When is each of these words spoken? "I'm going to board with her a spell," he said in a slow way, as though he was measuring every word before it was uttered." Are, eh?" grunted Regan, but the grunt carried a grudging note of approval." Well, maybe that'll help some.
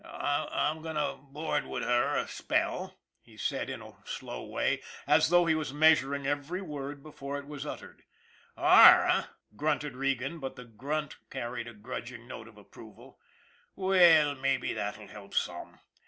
"I'm 0.03 0.81
going 0.81 0.95
to 0.95 1.19
board 1.21 1.67
with 1.67 1.83
her 1.83 2.15
a 2.17 2.27
spell," 2.27 2.97
he 3.21 3.37
said 3.37 3.69
in 3.69 3.83
a 3.83 3.93
slow 4.03 4.43
way, 4.43 4.81
as 5.05 5.29
though 5.29 5.45
he 5.45 5.53
was 5.53 5.71
measuring 5.75 6.25
every 6.25 6.59
word 6.59 7.03
before 7.03 7.37
it 7.37 7.45
was 7.45 7.67
uttered." 7.67 8.01
Are, 8.57 9.05
eh?" 9.07 9.23
grunted 9.55 9.95
Regan, 9.95 10.39
but 10.39 10.55
the 10.55 10.65
grunt 10.65 11.17
carried 11.29 11.67
a 11.67 11.73
grudging 11.75 12.27
note 12.27 12.47
of 12.47 12.57
approval." 12.57 13.19
Well, 13.75 14.33
maybe 14.33 14.73
that'll 14.73 15.07
help 15.09 15.35
some. 15.35 15.79